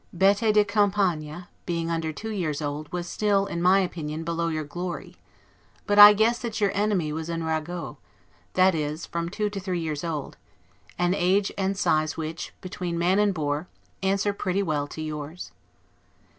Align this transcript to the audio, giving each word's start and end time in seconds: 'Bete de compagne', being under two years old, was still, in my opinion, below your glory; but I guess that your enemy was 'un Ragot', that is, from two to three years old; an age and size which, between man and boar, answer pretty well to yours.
'Bete 0.11 0.51
de 0.51 0.65
compagne', 0.65 1.45
being 1.67 1.91
under 1.91 2.11
two 2.11 2.31
years 2.31 2.59
old, 2.59 2.91
was 2.91 3.07
still, 3.07 3.45
in 3.45 3.61
my 3.61 3.77
opinion, 3.81 4.23
below 4.23 4.47
your 4.47 4.63
glory; 4.63 5.15
but 5.85 5.99
I 5.99 6.13
guess 6.13 6.39
that 6.39 6.59
your 6.59 6.71
enemy 6.73 7.13
was 7.13 7.29
'un 7.29 7.43
Ragot', 7.43 7.97
that 8.53 8.73
is, 8.73 9.05
from 9.05 9.29
two 9.29 9.47
to 9.51 9.59
three 9.59 9.79
years 9.79 10.03
old; 10.03 10.37
an 10.97 11.13
age 11.13 11.51
and 11.55 11.77
size 11.77 12.17
which, 12.17 12.51
between 12.61 12.97
man 12.97 13.19
and 13.19 13.31
boar, 13.31 13.67
answer 14.01 14.33
pretty 14.33 14.63
well 14.63 14.87
to 14.87 15.03
yours. 15.03 15.51